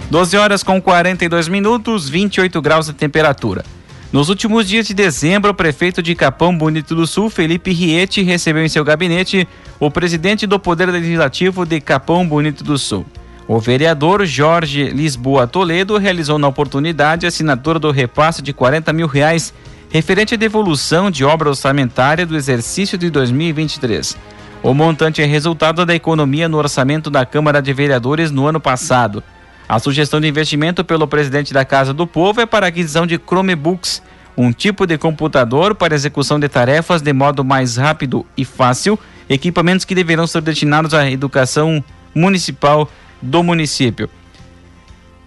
12 0.09 0.37
horas 0.37 0.63
com 0.63 0.81
42 0.81 1.49
minutos, 1.49 2.09
28 2.09 2.63
graus 2.63 2.87
de 2.87 2.93
temperatura. 2.93 3.65
Nos 4.13 4.29
últimos 4.29 4.67
dias 4.67 4.87
de 4.87 4.95
dezembro, 4.95 5.51
o 5.51 5.55
prefeito 5.55 6.01
de 6.01 6.15
Capão 6.15 6.57
Bonito 6.57 6.95
do 6.95 7.07
Sul, 7.07 7.29
Felipe 7.29 7.73
Riete, 7.73 8.23
recebeu 8.23 8.65
em 8.65 8.69
seu 8.69 8.85
gabinete 8.85 9.47
o 9.79 9.91
presidente 9.91 10.47
do 10.47 10.59
Poder 10.59 10.87
Legislativo 10.87 11.67
de 11.67 11.81
Capão 11.81 12.27
Bonito 12.27 12.63
do 12.63 12.79
Sul. 12.79 13.05
O 13.49 13.59
vereador 13.59 14.27
Jorge 14.27 14.91
Lisboa 14.91 15.47
Toledo 15.47 15.97
realizou 15.97 16.39
na 16.39 16.47
oportunidade 16.47 17.25
a 17.25 17.31
assinatura 17.31 17.79
do 17.79 17.91
repasse 17.91 18.43
de 18.43 18.53
40 18.53 18.93
mil 18.93 19.07
reais 19.07 19.55
referente 19.89 20.35
à 20.35 20.37
devolução 20.37 21.11
de 21.11 21.25
obra 21.25 21.49
orçamentária 21.49 22.27
do 22.27 22.37
exercício 22.37 22.99
de 22.99 23.09
2023. 23.09 24.19
O 24.63 24.75
montante 24.75 25.23
é 25.23 25.25
resultado 25.25 25.87
da 25.87 25.95
economia 25.95 26.47
no 26.47 26.59
orçamento 26.59 27.09
da 27.09 27.25
Câmara 27.25 27.63
de 27.63 27.73
Vereadores 27.73 28.31
no 28.31 28.47
ano 28.47 28.61
passado. 28.61 29.25
A 29.67 29.79
sugestão 29.79 30.21
de 30.21 30.29
investimento 30.29 30.85
pelo 30.85 31.09
presidente 31.09 31.55
da 31.55 31.65
Casa 31.65 31.95
do 31.95 32.07
Povo 32.07 32.43
é 32.43 32.47
para 32.47 32.67
a 32.67 32.69
aquisição 32.69 33.07
de 33.07 33.17
Chromebooks, 33.17 34.03
um 34.37 34.53
tipo 34.53 34.87
de 34.87 34.99
computador 34.99 35.75
para 35.75 35.95
execução 35.95 36.39
de 36.39 36.51
tarefas 36.51 37.01
de 37.01 37.15
modo 37.15 37.43
mais 37.43 37.79
rápido 37.79 38.27
e 38.37 38.45
fácil, 38.45 38.99
equipamentos 39.27 39.87
que 39.87 39.95
deverão 39.95 40.27
ser 40.27 40.43
destinados 40.43 40.93
à 40.93 41.11
educação 41.11 41.83
municipal 42.15 42.91
do 43.21 43.43
município. 43.43 44.09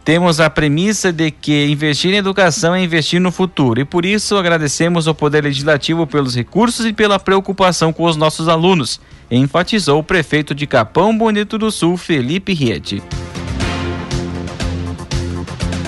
Temos 0.04 0.40
a 0.40 0.50
premissa 0.50 1.14
de 1.14 1.30
que 1.30 1.68
investir 1.68 2.12
em 2.14 2.18
educação 2.18 2.74
é 2.74 2.84
investir 2.84 3.22
no 3.22 3.32
futuro 3.32 3.80
e 3.80 3.86
por 3.86 4.04
isso 4.04 4.36
agradecemos 4.36 5.08
ao 5.08 5.14
Poder 5.14 5.44
Legislativo 5.44 6.08
pelos 6.08 6.36
recursos 6.36 6.86
e 6.88 6.94
pela 6.94 7.20
preocupação 7.20 7.94
com 7.94 8.06
os 8.06 8.16
nossos 8.16 8.48
alunos, 8.48 9.00
enfatizou 9.30 10.00
o 10.00 10.04
prefeito 10.04 10.56
de 10.56 10.66
Capão 10.66 11.16
Bonito 11.16 11.58
do 11.58 11.70
Sul, 11.70 11.98
Felipe 11.98 12.52
Riete. 12.52 13.04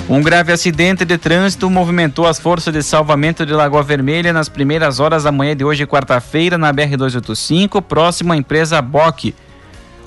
Um 0.08 0.22
grave 0.22 0.52
acidente 0.52 1.04
de 1.06 1.18
trânsito 1.18 1.68
movimentou 1.70 2.28
as 2.28 2.38
forças 2.38 2.72
de 2.72 2.84
salvamento 2.84 3.46
de 3.48 3.54
Lagoa 3.54 3.82
Vermelha 3.82 4.32
nas 4.32 4.48
primeiras 4.48 5.00
horas 5.00 5.24
da 5.24 5.32
manhã 5.32 5.56
de 5.56 5.64
hoje, 5.64 5.88
quarta-feira, 5.88 6.56
na 6.56 6.72
BR-285, 6.72 7.82
próximo 7.82 8.32
à 8.32 8.38
empresa 8.38 8.80
BOC. 8.80 9.34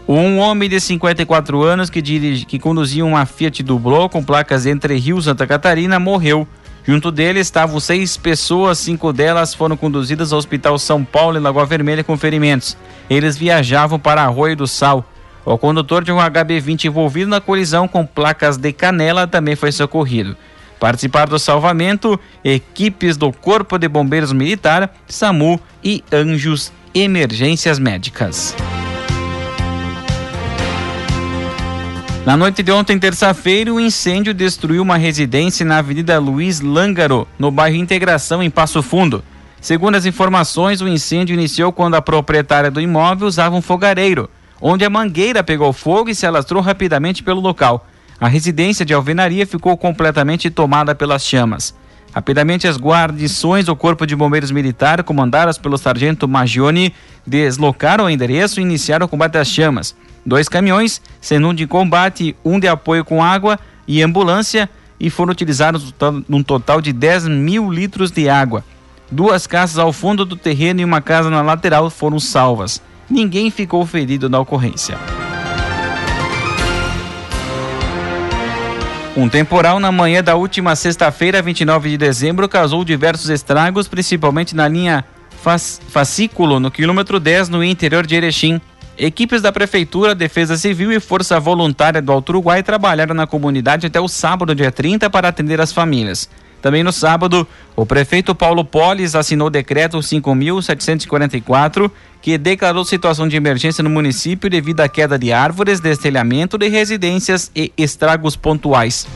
Um 0.08 0.38
homem 0.38 0.68
de 0.68 0.78
54 0.78 1.64
anos 1.64 1.90
que, 1.90 2.00
dirige, 2.00 2.44
que 2.44 2.60
conduzia 2.60 3.04
uma 3.04 3.26
Fiat 3.26 3.60
Dublô 3.64 4.08
com 4.08 4.22
placas 4.22 4.64
entre 4.64 4.96
Rio 4.96 5.20
Santa 5.20 5.44
Catarina 5.48 5.98
morreu. 5.98 6.46
Junto 6.84 7.10
dele 7.10 7.40
estavam 7.40 7.80
seis 7.80 8.16
pessoas, 8.16 8.78
cinco 8.78 9.12
delas 9.12 9.52
foram 9.52 9.76
conduzidas 9.76 10.32
ao 10.32 10.38
Hospital 10.38 10.78
São 10.78 11.04
Paulo 11.04 11.36
em 11.36 11.40
Lagoa 11.40 11.66
Vermelha 11.66 12.04
com 12.04 12.16
ferimentos. 12.16 12.76
Eles 13.10 13.36
viajavam 13.36 13.98
para 13.98 14.22
Arroio 14.22 14.54
do 14.54 14.68
Sal. 14.68 15.04
O 15.44 15.58
condutor 15.58 16.04
de 16.04 16.12
um 16.12 16.18
HB20 16.18 16.84
envolvido 16.84 17.28
na 17.28 17.40
colisão 17.40 17.88
com 17.88 18.06
placas 18.06 18.56
de 18.56 18.72
canela 18.72 19.26
também 19.26 19.56
foi 19.56 19.72
socorrido. 19.72 20.36
Participaram 20.78 21.30
do 21.30 21.38
salvamento 21.40 22.20
equipes 22.44 23.16
do 23.16 23.32
Corpo 23.32 23.76
de 23.76 23.88
Bombeiros 23.88 24.32
Militar, 24.32 24.94
SAMU 25.08 25.60
e 25.82 26.04
Anjos 26.12 26.72
Emergências 26.94 27.80
Médicas. 27.80 28.54
Na 32.26 32.36
noite 32.36 32.60
de 32.60 32.72
ontem, 32.72 32.98
terça-feira, 32.98 33.72
o 33.72 33.76
um 33.76 33.80
incêndio 33.80 34.34
destruiu 34.34 34.82
uma 34.82 34.96
residência 34.96 35.64
na 35.64 35.78
Avenida 35.78 36.18
Luiz 36.18 36.60
Lângaro, 36.60 37.26
no 37.38 37.52
bairro 37.52 37.76
Integração, 37.76 38.42
em 38.42 38.50
Passo 38.50 38.82
Fundo. 38.82 39.22
Segundo 39.60 39.94
as 39.94 40.06
informações, 40.06 40.80
o 40.80 40.88
incêndio 40.88 41.34
iniciou 41.34 41.70
quando 41.72 41.94
a 41.94 42.02
proprietária 42.02 42.68
do 42.68 42.80
imóvel 42.80 43.28
usava 43.28 43.54
um 43.54 43.62
fogareiro 43.62 44.28
onde 44.60 44.84
a 44.84 44.90
mangueira 44.90 45.44
pegou 45.44 45.72
fogo 45.72 46.10
e 46.10 46.16
se 46.16 46.26
alastrou 46.26 46.60
rapidamente 46.60 47.22
pelo 47.22 47.40
local. 47.40 47.86
A 48.18 48.26
residência 48.26 48.84
de 48.84 48.92
alvenaria 48.92 49.46
ficou 49.46 49.76
completamente 49.76 50.50
tomada 50.50 50.96
pelas 50.96 51.22
chamas. 51.22 51.74
Rapidamente, 52.16 52.66
as 52.66 52.78
guarnições 52.78 53.66
do 53.66 53.76
Corpo 53.76 54.06
de 54.06 54.16
Bombeiros 54.16 54.50
Militar, 54.50 55.02
comandadas 55.02 55.58
pelo 55.58 55.76
sargento 55.76 56.26
Magione, 56.26 56.94
deslocaram 57.26 58.06
o 58.06 58.08
endereço 58.08 58.58
e 58.58 58.62
iniciaram 58.62 59.04
o 59.04 59.08
combate 59.08 59.36
às 59.36 59.48
chamas. 59.48 59.94
Dois 60.24 60.48
caminhões, 60.48 61.02
sendo 61.20 61.48
um 61.48 61.52
de 61.52 61.66
combate, 61.66 62.34
um 62.42 62.58
de 62.58 62.66
apoio 62.68 63.04
com 63.04 63.22
água 63.22 63.58
e 63.86 64.02
ambulância, 64.02 64.66
e 64.98 65.10
foram 65.10 65.30
utilizados 65.30 65.94
num 66.26 66.42
total 66.42 66.80
de 66.80 66.90
10 66.90 67.28
mil 67.28 67.70
litros 67.70 68.10
de 68.10 68.30
água. 68.30 68.64
Duas 69.12 69.46
casas 69.46 69.78
ao 69.78 69.92
fundo 69.92 70.24
do 70.24 70.36
terreno 70.36 70.80
e 70.80 70.84
uma 70.86 71.02
casa 71.02 71.28
na 71.28 71.42
lateral 71.42 71.90
foram 71.90 72.18
salvas. 72.18 72.80
Ninguém 73.10 73.50
ficou 73.50 73.84
ferido 73.84 74.30
na 74.30 74.40
ocorrência. 74.40 74.96
Um 79.16 79.30
temporal 79.30 79.80
na 79.80 79.90
manhã 79.90 80.22
da 80.22 80.34
última 80.36 80.76
sexta-feira, 80.76 81.40
29 81.40 81.88
de 81.88 81.96
dezembro, 81.96 82.46
causou 82.46 82.84
diversos 82.84 83.30
estragos, 83.30 83.88
principalmente 83.88 84.54
na 84.54 84.68
linha 84.68 85.06
Fascículo, 85.88 86.60
no 86.60 86.70
quilômetro 86.70 87.18
10, 87.18 87.48
no 87.48 87.64
interior 87.64 88.06
de 88.06 88.14
Erechim. 88.14 88.60
Equipes 88.98 89.40
da 89.40 89.50
Prefeitura, 89.50 90.14
Defesa 90.14 90.58
Civil 90.58 90.92
e 90.92 91.00
Força 91.00 91.40
Voluntária 91.40 92.02
do 92.02 92.12
Alto 92.12 92.28
Uruguai 92.28 92.62
trabalharam 92.62 93.14
na 93.14 93.26
comunidade 93.26 93.86
até 93.86 93.98
o 93.98 94.06
sábado, 94.06 94.54
dia 94.54 94.70
30, 94.70 95.08
para 95.08 95.28
atender 95.28 95.62
as 95.62 95.72
famílias. 95.72 96.28
Também 96.66 96.82
no 96.82 96.90
sábado, 96.90 97.46
o 97.76 97.86
prefeito 97.86 98.34
Paulo 98.34 98.64
Polis 98.64 99.14
assinou 99.14 99.46
o 99.46 99.50
decreto 99.50 99.98
5.744, 99.98 101.88
que 102.20 102.36
declarou 102.36 102.84
situação 102.84 103.28
de 103.28 103.36
emergência 103.36 103.84
no 103.84 103.88
município 103.88 104.50
devido 104.50 104.80
à 104.80 104.88
queda 104.88 105.16
de 105.16 105.32
árvores, 105.32 105.78
destelhamento 105.78 106.58
de 106.58 106.66
residências 106.66 107.52
e 107.54 107.72
estragos 107.78 108.34
pontuais. 108.34 109.06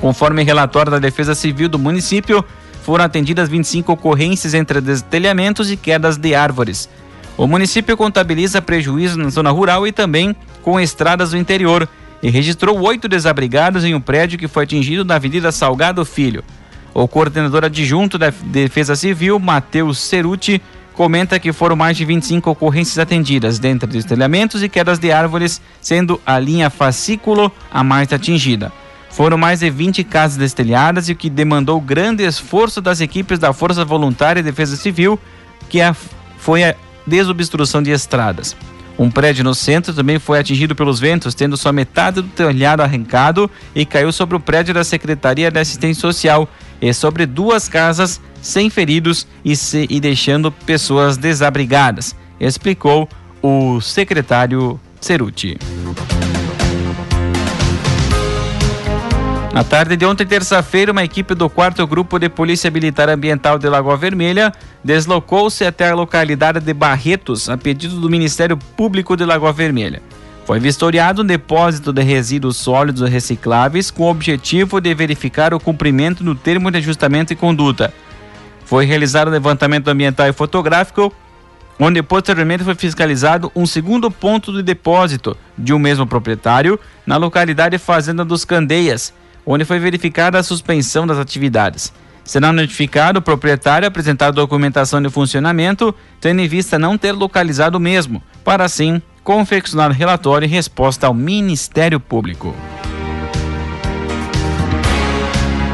Conforme 0.00 0.42
relatório 0.42 0.90
da 0.90 0.98
Defesa 0.98 1.32
Civil 1.32 1.68
do 1.68 1.78
município, 1.78 2.44
foram 2.82 3.04
atendidas 3.04 3.48
25 3.48 3.92
ocorrências 3.92 4.52
entre 4.52 4.80
destelhamentos 4.80 5.70
e 5.70 5.76
quedas 5.76 6.16
de 6.16 6.34
árvores. 6.34 6.88
O 7.36 7.46
município 7.46 7.96
contabiliza 7.96 8.60
prejuízos 8.60 9.16
na 9.16 9.28
zona 9.28 9.52
rural 9.52 9.86
e 9.86 9.92
também 9.92 10.34
com 10.60 10.80
estradas 10.80 11.30
do 11.30 11.38
interior 11.38 11.88
e 12.22 12.30
registrou 12.30 12.80
oito 12.80 13.08
desabrigados 13.08 13.84
em 13.84 13.94
um 13.94 14.00
prédio 14.00 14.38
que 14.38 14.48
foi 14.48 14.64
atingido 14.64 15.04
na 15.04 15.16
Avenida 15.16 15.52
Salgado 15.52 16.04
Filho. 16.04 16.42
O 16.92 17.06
coordenador 17.06 17.64
adjunto 17.64 18.18
da 18.18 18.30
Defesa 18.30 18.96
Civil, 18.96 19.38
Matheus 19.38 19.98
Ceruti, 19.98 20.60
comenta 20.94 21.38
que 21.38 21.52
foram 21.52 21.76
mais 21.76 21.96
de 21.96 22.04
25 22.04 22.50
ocorrências 22.50 22.98
atendidas, 22.98 23.60
dentre 23.60 23.88
destelhamentos 23.88 24.64
e 24.64 24.68
quedas 24.68 24.98
de 24.98 25.12
árvores, 25.12 25.62
sendo 25.80 26.20
a 26.26 26.40
linha 26.40 26.68
fascículo 26.70 27.52
a 27.70 27.84
mais 27.84 28.12
atingida. 28.12 28.72
Foram 29.10 29.38
mais 29.38 29.60
de 29.60 29.70
20 29.70 30.02
casas 30.02 30.36
destelhadas 30.36 31.08
e 31.08 31.12
o 31.12 31.16
que 31.16 31.30
demandou 31.30 31.80
grande 31.80 32.24
esforço 32.24 32.80
das 32.80 33.00
equipes 33.00 33.38
da 33.38 33.52
Força 33.52 33.84
Voluntária 33.84 34.40
e 34.40 34.42
Defesa 34.42 34.76
Civil, 34.76 35.18
que 35.68 35.78
foi 36.36 36.64
a 36.64 36.74
desobstrução 37.06 37.82
de 37.82 37.90
estradas. 37.90 38.56
Um 38.98 39.10
prédio 39.10 39.44
no 39.44 39.54
centro 39.54 39.94
também 39.94 40.18
foi 40.18 40.40
atingido 40.40 40.74
pelos 40.74 40.98
ventos, 40.98 41.34
tendo 41.34 41.56
sua 41.56 41.72
metade 41.72 42.20
do 42.20 42.28
telhado 42.28 42.82
arrancado 42.82 43.48
e 43.72 43.86
caiu 43.86 44.10
sobre 44.10 44.34
o 44.34 44.40
prédio 44.40 44.74
da 44.74 44.82
Secretaria 44.82 45.50
de 45.50 45.60
Assistência 45.60 46.00
Social 46.00 46.48
e 46.82 46.92
sobre 46.92 47.24
duas 47.24 47.68
casas 47.68 48.20
sem 48.42 48.68
feridos 48.68 49.26
e, 49.44 49.54
se, 49.54 49.86
e 49.88 50.00
deixando 50.00 50.50
pessoas 50.50 51.16
desabrigadas, 51.16 52.16
explicou 52.40 53.08
o 53.40 53.80
secretário 53.80 54.80
Ceruti. 55.00 55.56
Na 59.58 59.64
tarde 59.64 59.96
de 59.96 60.06
ontem, 60.06 60.24
terça-feira, 60.24 60.92
uma 60.92 61.02
equipe 61.02 61.34
do 61.34 61.50
4 61.50 61.84
Grupo 61.84 62.16
de 62.16 62.28
Polícia 62.28 62.70
Militar 62.70 63.08
Ambiental 63.08 63.58
de 63.58 63.68
Lagoa 63.68 63.96
Vermelha 63.96 64.52
deslocou-se 64.84 65.64
até 65.64 65.90
a 65.90 65.96
localidade 65.96 66.60
de 66.60 66.72
Barretos, 66.72 67.50
a 67.50 67.58
pedido 67.58 68.00
do 68.00 68.08
Ministério 68.08 68.56
Público 68.56 69.16
de 69.16 69.24
Lagoa 69.24 69.52
Vermelha. 69.52 70.00
Foi 70.46 70.60
vistoriado 70.60 71.22
um 71.22 71.26
depósito 71.26 71.92
de 71.92 72.04
resíduos 72.04 72.56
sólidos 72.56 73.10
recicláveis 73.10 73.90
com 73.90 74.04
o 74.04 74.10
objetivo 74.10 74.80
de 74.80 74.94
verificar 74.94 75.52
o 75.52 75.58
cumprimento 75.58 76.22
do 76.22 76.36
termo 76.36 76.70
de 76.70 76.78
ajustamento 76.78 77.32
e 77.32 77.36
conduta. 77.36 77.92
Foi 78.64 78.86
realizado 78.86 79.26
um 79.26 79.32
levantamento 79.32 79.88
ambiental 79.88 80.28
e 80.28 80.32
fotográfico, 80.32 81.12
onde 81.80 82.00
posteriormente 82.00 82.62
foi 82.62 82.76
fiscalizado 82.76 83.50
um 83.56 83.66
segundo 83.66 84.08
ponto 84.08 84.52
de 84.52 84.62
depósito 84.62 85.36
de 85.58 85.72
um 85.72 85.80
mesmo 85.80 86.06
proprietário 86.06 86.78
na 87.04 87.16
localidade 87.16 87.76
Fazenda 87.76 88.24
dos 88.24 88.44
Candeias, 88.44 89.12
onde 89.50 89.64
foi 89.64 89.78
verificada 89.78 90.38
a 90.38 90.42
suspensão 90.42 91.06
das 91.06 91.16
atividades. 91.16 91.90
Será 92.22 92.52
notificado 92.52 93.18
o 93.18 93.22
proprietário 93.22 93.88
apresentar 93.88 94.30
documentação 94.30 95.00
de 95.00 95.08
funcionamento, 95.08 95.94
tendo 96.20 96.42
em 96.42 96.46
vista 96.46 96.78
não 96.78 96.98
ter 96.98 97.12
localizado 97.12 97.78
o 97.78 97.80
mesmo, 97.80 98.22
para 98.44 98.66
assim 98.66 99.00
confeccionar 99.24 99.90
relatório 99.90 100.44
e 100.44 100.50
resposta 100.50 101.06
ao 101.06 101.14
Ministério 101.14 101.98
Público. 101.98 102.54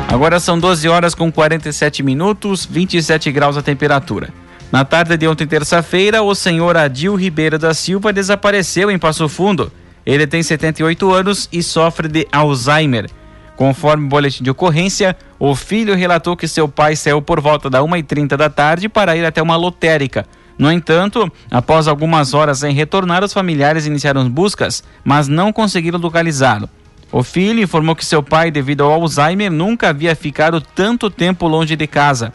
Agora 0.09 0.39
são 0.39 0.57
12 0.57 0.89
horas 0.89 1.13
com 1.13 1.33
47 1.33 2.05
minutos, 2.05 2.65
27 2.65 3.33
graus 3.33 3.57
a 3.57 3.63
temperatura. 3.63 4.29
Na 4.71 4.85
tarde 4.85 5.17
de 5.17 5.27
ontem, 5.27 5.49
terça-feira, 5.49 6.23
o 6.23 6.33
senhor 6.37 6.77
Adil 6.77 7.17
Ribeiro 7.17 7.59
da 7.59 7.75
Silva 7.75 8.13
desapareceu 8.13 8.89
em 8.89 8.99
Passo 8.99 9.29
Fundo. 9.29 9.73
Ele 10.07 10.29
tem 10.29 10.45
78 10.45 11.13
anos 11.13 11.49
e 11.53 11.61
sofre 11.61 12.07
de 12.07 12.29
Alzheimer. 12.31 13.11
Conforme 13.57 14.07
o 14.07 14.09
boletim 14.09 14.43
de 14.43 14.51
ocorrência, 14.51 15.17
o 15.39 15.55
filho 15.55 15.95
relatou 15.95 16.37
que 16.37 16.49
seu 16.49 16.69
pai 16.69 16.97
saiu 16.97 17.23
por 17.23 17.41
volta 17.41 17.71
da 17.71 17.81
1h30 17.81 18.37
da 18.37 18.51
tarde 18.51 18.89
para 18.89 19.17
ir 19.17 19.25
até 19.25 19.41
uma 19.41 19.57
lotérica. 19.57 20.27
No 20.59 20.71
entanto, 20.71 21.31
após 21.51 21.89
algumas 21.89 22.35
horas 22.35 22.61
sem 22.61 22.75
retornar, 22.75 23.25
os 23.25 23.33
familiares 23.33 23.87
iniciaram 23.87 24.29
buscas, 24.29 24.83
mas 25.05 25.29
não 25.29 25.53
conseguiram 25.53 25.99
localizá-lo. 25.99 26.69
O 27.11 27.23
filho 27.23 27.63
informou 27.63 27.95
que 27.95 28.05
seu 28.05 28.23
pai, 28.23 28.51
devido 28.51 28.83
ao 28.83 28.93
Alzheimer, 28.93 29.51
nunca 29.51 29.89
havia 29.89 30.17
ficado 30.17 30.61
tanto 30.61 31.11
tempo 31.11 31.47
longe 31.47 31.77
de 31.77 31.87
casa. 31.87 32.33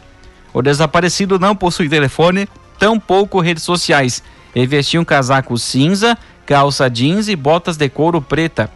O 0.53 0.62
desaparecido 0.62 1.38
não 1.38 1.55
possui 1.55 1.89
telefone, 1.89 2.47
tampouco 2.77 3.41
redes 3.41 3.63
sociais. 3.63 4.23
Ele 4.55 4.67
vestia 4.67 4.99
um 4.99 5.05
casaco 5.05 5.58
cinza, 5.58 6.17
calça 6.45 6.89
jeans 6.89 7.27
e 7.27 7.36
botas 7.36 7.77
de 7.77 7.89
couro 7.89 8.21
preta. 8.21 8.69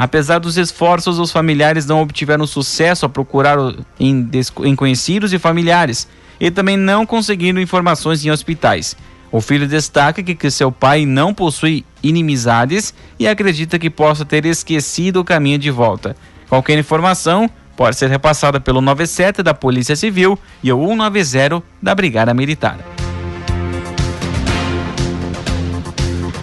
Apesar 0.00 0.38
dos 0.38 0.56
esforços, 0.56 1.18
os 1.18 1.30
familiares 1.30 1.84
não 1.84 2.00
obtiveram 2.00 2.46
sucesso 2.46 3.04
a 3.04 3.08
procurar 3.08 3.58
em, 4.00 4.30
em 4.64 4.74
conhecidos 4.74 5.30
e 5.34 5.38
familiares 5.38 6.08
e 6.40 6.50
também 6.50 6.74
não 6.74 7.04
conseguiram 7.04 7.60
informações 7.60 8.24
em 8.24 8.30
hospitais. 8.30 8.96
O 9.30 9.42
filho 9.42 9.68
destaca 9.68 10.22
que, 10.22 10.34
que 10.34 10.50
seu 10.50 10.72
pai 10.72 11.04
não 11.04 11.34
possui 11.34 11.84
inimizades 12.02 12.94
e 13.18 13.28
acredita 13.28 13.78
que 13.78 13.90
possa 13.90 14.24
ter 14.24 14.46
esquecido 14.46 15.20
o 15.20 15.24
caminho 15.24 15.58
de 15.58 15.70
volta. 15.70 16.16
Qualquer 16.48 16.78
informação 16.78 17.50
pode 17.76 17.96
ser 17.96 18.08
repassada 18.08 18.58
pelo 18.58 18.80
97 18.80 19.42
da 19.42 19.52
Polícia 19.52 19.94
Civil 19.96 20.38
e 20.62 20.72
o 20.72 20.78
190 20.78 21.62
da 21.82 21.94
Brigada 21.94 22.32
Militar. 22.32 22.78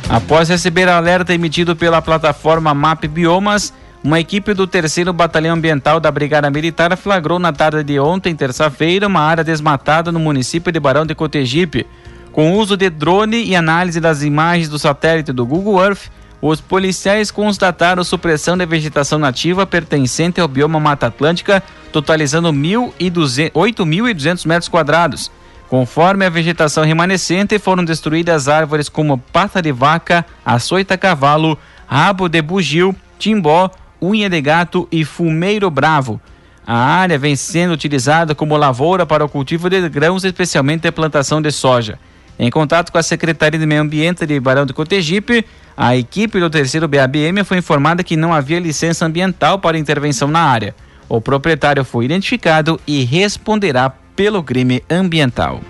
Após 0.09 0.47
receber 0.47 0.87
alerta 0.87 1.33
emitido 1.33 1.75
pela 1.75 2.01
plataforma 2.01 2.73
MAP 2.73 3.07
Biomas, 3.07 3.73
uma 4.01 4.21
equipe 4.21 4.53
do 4.53 4.65
3 4.65 5.03
Batalhão 5.13 5.55
Ambiental 5.55 5.99
da 5.99 6.09
Brigada 6.09 6.49
Militar 6.49 6.95
flagrou 6.95 7.37
na 7.37 7.51
tarde 7.51 7.83
de 7.83 7.99
ontem, 7.99 8.33
terça-feira, 8.33 9.07
uma 9.07 9.19
área 9.19 9.43
desmatada 9.43 10.09
no 10.09 10.19
município 10.19 10.71
de 10.71 10.79
Barão 10.79 11.05
de 11.05 11.13
Cotegipe. 11.13 11.85
Com 12.31 12.53
uso 12.53 12.77
de 12.77 12.89
drone 12.89 13.43
e 13.43 13.53
análise 13.53 13.99
das 13.99 14.23
imagens 14.23 14.69
do 14.69 14.79
satélite 14.79 15.33
do 15.33 15.45
Google 15.45 15.83
Earth, 15.83 16.09
os 16.41 16.61
policiais 16.61 17.29
constataram 17.29 18.01
supressão 18.01 18.55
de 18.55 18.65
vegetação 18.65 19.19
nativa 19.19 19.67
pertencente 19.67 20.39
ao 20.39 20.47
bioma 20.47 20.79
Mata 20.79 21.07
Atlântica, 21.07 21.61
totalizando 21.91 22.47
8.200 22.49 24.47
metros 24.47 24.69
quadrados. 24.69 25.29
Conforme 25.69 26.25
a 26.25 26.29
vegetação 26.29 26.85
remanescente, 26.85 27.59
foram 27.59 27.83
destruídas 27.83 28.47
árvores 28.47 28.87
como 28.87 29.17
pata 29.17 29.61
de 29.61 29.71
vaca, 29.71 30.25
açoita 30.45 30.97
cavalo, 30.97 31.59
rabo 31.85 32.29
de 32.29 32.41
bugio, 32.41 32.95
timbó, 33.19 33.69
unha 34.01 34.29
de 34.29 34.39
gato 34.41 34.87
e 34.89 35.03
fumeiro 35.03 35.69
bravo. 35.69 36.21
A 36.65 36.77
área 36.77 37.17
vem 37.17 37.35
sendo 37.35 37.73
utilizada 37.73 38.33
como 38.33 38.55
lavoura 38.55 39.05
para 39.05 39.25
o 39.25 39.29
cultivo 39.29 39.69
de 39.69 39.89
grãos, 39.89 40.23
especialmente 40.23 40.87
a 40.87 40.91
plantação 40.91 41.41
de 41.41 41.51
soja. 41.51 41.99
Em 42.39 42.49
contato 42.49 42.91
com 42.91 42.97
a 42.97 43.03
Secretaria 43.03 43.59
de 43.59 43.65
Meio 43.65 43.81
Ambiente 43.81 44.25
de 44.25 44.39
Barão 44.39 44.65
de 44.65 44.73
Cotegipe, 44.73 45.45
a 45.75 45.95
equipe 45.97 46.39
do 46.39 46.49
terceiro 46.49 46.87
BABM 46.87 47.43
foi 47.43 47.57
informada 47.57 48.03
que 48.03 48.15
não 48.15 48.33
havia 48.33 48.59
licença 48.59 49.05
ambiental 49.05 49.59
para 49.59 49.77
intervenção 49.77 50.27
na 50.27 50.41
área. 50.41 50.75
O 51.09 51.19
proprietário 51.19 51.83
foi 51.83 52.05
identificado 52.05 52.79
e 52.85 53.03
responderá 53.03 53.93
pelo 54.17 54.43
crime 54.43 54.83
ambiental. 54.89 55.61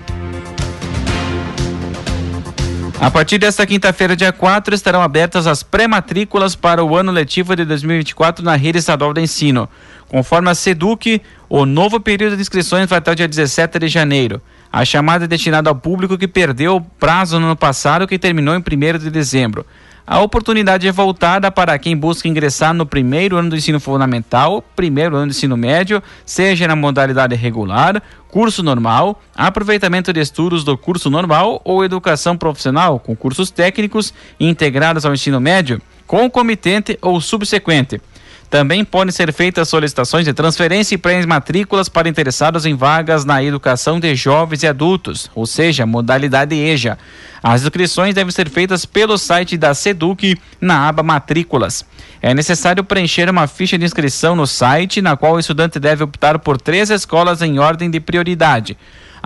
A 3.00 3.12
partir 3.12 3.38
desta 3.38 3.66
quinta-feira, 3.68 4.16
dia 4.16 4.32
4, 4.32 4.74
estarão 4.74 5.04
abertas 5.04 5.46
as 5.46 5.62
pré-matrículas 5.62 6.56
para 6.56 6.84
o 6.84 6.96
ano 6.96 7.12
letivo 7.12 7.56
de 7.56 7.64
2024 7.64 8.44
na 8.44 8.56
rede 8.56 8.80
estadual 8.80 9.14
de 9.14 9.22
ensino. 9.22 9.70
Conforme 10.08 10.50
a 10.50 10.56
SEDUC, 10.56 11.22
o 11.48 11.66
novo 11.66 12.00
período 12.00 12.36
de 12.36 12.42
inscrições 12.42 12.90
vai 12.90 12.98
até 12.98 13.12
o 13.12 13.16
dia 13.16 13.28
17 13.28 13.80
de 13.80 13.88
janeiro. 13.90 14.42
A 14.72 14.84
chamada 14.84 15.26
é 15.26 15.28
destinada 15.28 15.70
ao 15.70 15.76
público 15.76 16.18
que 16.18 16.28
perdeu 16.28 16.78
o 16.78 16.82
prazo 16.82 17.40
no 17.40 17.48
ano 17.48 17.56
passado, 17.56 18.08
que 18.08 18.18
terminou 18.18 18.56
em 18.56 18.60
1 18.60 18.98
de 18.98 19.12
dezembro. 19.12 19.66
A 20.10 20.22
oportunidade 20.22 20.88
é 20.88 20.92
voltada 20.92 21.52
para 21.52 21.78
quem 21.78 21.98
busca 21.98 22.30
ingressar 22.30 22.74
no 22.74 22.86
primeiro 22.86 23.36
ano 23.36 23.50
do 23.50 23.58
ensino 23.58 23.78
fundamental, 23.78 24.64
primeiro 24.74 25.18
ano 25.18 25.26
do 25.26 25.32
ensino 25.32 25.58
médio, 25.58 26.02
seja 26.26 26.66
na 26.66 26.78
modalidade 26.78 27.36
regular, 27.36 28.02
curso 28.30 28.64
normal, 28.64 29.22
aproveitamento 29.36 30.14
de 30.14 30.22
estudos 30.22 30.64
do 30.64 30.78
curso 30.78 31.10
normal 31.10 31.62
ou 31.66 31.84
educação 31.84 32.38
profissional, 32.38 33.02
com 33.02 33.18
cursos 33.18 33.52
técnicos 33.52 34.14
integrados 34.40 35.06
ao 35.06 35.14
ensino 35.14 35.42
médio, 35.42 35.82
concomitente 36.06 36.98
ou 37.02 37.20
subsequente. 37.20 38.00
Também 38.50 38.86
podem 38.86 39.12
ser 39.12 39.34
feitas 39.34 39.68
solicitações 39.68 40.24
de 40.24 40.34
transferência 40.34 40.96
e 40.96 40.98
pré-matrículas 40.98 41.90
para 41.90 42.08
interessados 42.08 42.66
em 42.66 42.76
vagas 42.76 43.26
na 43.26 43.44
educação 43.44 44.00
de 44.00 44.16
jovens 44.16 44.64
e 44.64 44.68
adultos, 44.68 45.30
ou 45.36 45.46
seja, 45.46 45.86
modalidade 45.86 46.56
EJA. 46.56 46.98
As 47.44 47.64
inscrições 47.64 48.16
devem 48.16 48.32
ser 48.32 48.50
feitas 48.50 48.86
pelo 48.86 49.18
site 49.18 49.58
da 49.58 49.74
SEDUC 49.74 50.40
na 50.62 50.88
aba 50.88 51.04
Matrículas. 51.04 51.86
É 52.22 52.34
necessário 52.34 52.84
preencher 52.84 53.30
uma 53.30 53.48
ficha 53.48 53.78
de 53.78 53.86
inscrição 53.86 54.36
no 54.36 54.48
site, 54.48 55.02
na 55.02 55.18
qual 55.18 55.34
o 55.34 55.40
estudante 55.40 55.78
deve 55.80 56.04
optar 56.04 56.40
por 56.40 56.60
três 56.60 56.90
escolas 56.90 57.42
em 57.42 57.60
ordem 57.60 57.92
de 57.92 58.00
prioridade. 58.00 58.78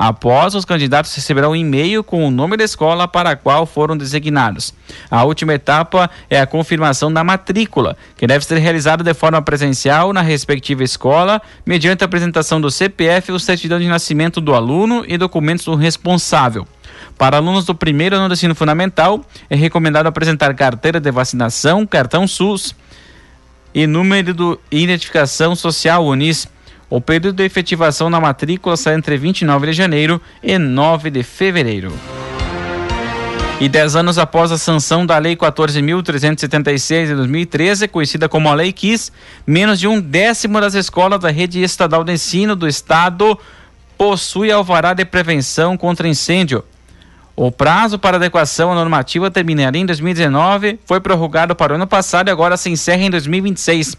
Após, 0.04 0.56
os 0.56 0.66
candidatos 0.66 1.14
receberão 1.14 1.52
um 1.52 1.56
e-mail 1.56 2.04
com 2.04 2.28
o 2.28 2.32
nome 2.32 2.58
da 2.58 2.64
escola 2.64 3.08
para 3.08 3.30
a 3.30 3.36
qual 3.36 3.68
foram 3.68 3.96
designados. 3.96 4.74
A 5.12 5.24
última 5.26 5.54
etapa 5.54 6.10
é 6.28 6.42
a 6.42 6.48
confirmação 6.48 7.14
da 7.14 7.24
matrícula, 7.24 7.96
que 8.18 8.26
deve 8.26 8.44
ser 8.44 8.58
realizada 8.58 9.04
de 9.04 9.14
forma 9.14 9.40
presencial 9.44 10.12
na 10.12 10.24
respectiva 10.24 10.84
escola, 10.84 11.40
mediante 11.64 12.04
a 12.04 12.06
apresentação 12.06 12.60
do 12.60 12.72
CPF, 12.72 13.32
o 13.32 13.40
certidão 13.40 13.78
de 13.78 13.88
nascimento 13.88 14.42
do 14.42 14.56
aluno 14.56 15.06
e 15.08 15.20
documentos 15.20 15.66
do 15.66 15.76
responsável. 15.76 16.68
Para 17.16 17.38
alunos 17.38 17.66
do 17.66 17.76
primeiro 17.76 18.16
ano 18.16 18.28
do 18.28 18.34
ensino 18.34 18.56
fundamental, 18.56 19.24
é 19.52 19.56
recomendado 19.56 20.08
apresentar 20.08 20.52
carteira 20.56 21.00
de 21.00 21.12
vacinação, 21.12 21.86
cartão 21.86 22.28
SUS 22.28 22.74
e 23.72 23.86
número 23.86 24.34
de 24.34 24.58
identificação 24.72 25.56
social 25.56 26.04
UNIS. 26.04 26.48
O 26.92 27.00
período 27.00 27.38
de 27.38 27.46
efetivação 27.46 28.10
na 28.10 28.20
matrícula 28.20 28.76
sai 28.76 28.96
entre 28.96 29.16
29 29.16 29.68
de 29.68 29.72
janeiro 29.72 30.22
e 30.44 30.58
9 30.58 31.10
de 31.10 31.24
fevereiro. 31.24 31.90
E 33.62 33.70
dez 33.70 33.96
anos 33.96 34.18
após 34.18 34.52
a 34.52 34.58
sanção 34.58 35.06
da 35.06 35.18
Lei 35.18 35.38
14.376 35.38 37.06
de 37.06 37.16
2013, 37.16 37.88
conhecida 37.88 38.28
como 38.28 38.50
a 38.50 38.54
Lei 38.54 38.74
Kiss, 38.74 39.10
menos 39.48 39.80
de 39.80 39.88
um 39.88 40.02
décimo 40.02 40.60
das 40.60 40.74
escolas 40.74 41.22
da 41.22 41.32
rede 41.32 41.64
estadual 41.64 42.04
de 42.04 42.12
ensino 42.12 42.58
do 42.58 42.68
Estado 42.68 43.40
possui 43.98 44.52
alvará 44.52 44.94
de 44.94 45.06
prevenção 45.06 45.78
contra 45.78 46.10
incêndio. 46.10 46.62
O 47.38 47.50
prazo 47.54 47.98
para 47.98 48.18
adequação 48.18 48.70
à 48.70 48.76
normativa 48.76 49.32
terminaria 49.32 49.82
em 49.82 49.86
2019, 49.86 50.78
foi 50.86 51.00
prorrogado 51.00 51.56
para 51.56 51.72
o 51.72 51.76
ano 51.76 51.88
passado 51.88 52.28
e 52.28 52.32
agora 52.32 52.58
se 52.58 52.70
encerra 52.70 53.04
em 53.04 53.10
2026. 53.10 53.96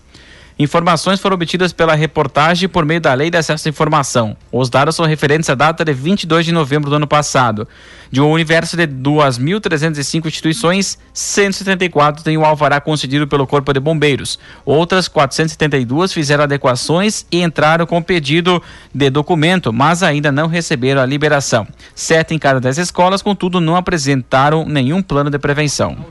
Informações 0.59 1.19
foram 1.19 1.35
obtidas 1.35 1.73
pela 1.73 1.95
reportagem 1.95 2.69
por 2.69 2.85
meio 2.85 3.01
da 3.01 3.15
Lei 3.15 3.31
de 3.31 3.39
Acesso 3.39 3.69
à 3.69 3.71
Informação. 3.71 4.37
Os 4.51 4.69
dados 4.69 4.95
são 4.95 5.07
referentes 5.07 5.49
à 5.49 5.55
data 5.55 5.85
de 5.85 5.93
22 5.93 6.45
de 6.45 6.53
novembro 6.53 6.91
do 6.91 6.97
ano 6.97 7.07
passado. 7.07 7.67
De 8.11 8.21
um 8.21 8.31
universo 8.31 8.77
de 8.77 8.87
2.305 8.87 10.27
instituições, 10.27 10.99
174 11.15 12.23
têm 12.23 12.37
o 12.37 12.45
alvará 12.45 12.81
concedido 12.81 13.27
pelo 13.27 13.47
Corpo 13.47 13.73
de 13.73 13.81
Bombeiros. 13.81 14.39
Outras 14.67 15.09
472 15.09 16.13
fizeram 16.13 16.45
adequações 16.45 17.25
e 17.33 17.43
entraram 17.43 17.87
com 17.87 18.03
pedido 18.03 18.63
de 18.95 19.09
documento, 19.09 19.73
mas 19.73 20.03
ainda 20.03 20.31
não 20.31 20.47
receberam 20.47 21.01
a 21.01 21.07
liberação. 21.07 21.67
Sete 21.95 22.35
em 22.35 22.39
cada 22.39 22.61
dez 22.61 22.77
escolas, 22.77 23.23
contudo, 23.23 23.61
não 23.61 23.77
apresentaram 23.77 24.67
nenhum 24.67 25.03
plano 25.03 25.31
de 25.31 25.39
prevenção. 25.39 26.05